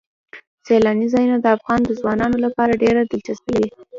[0.65, 3.69] سیلاني ځایونه د افغان ځوانانو لپاره ډېره دلچسپي لري.